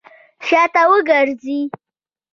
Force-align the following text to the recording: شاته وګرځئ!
شاته 0.47 0.83
وګرځئ! 0.89 1.57